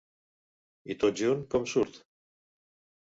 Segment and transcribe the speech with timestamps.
[0.93, 2.01] I tot junt, com surt?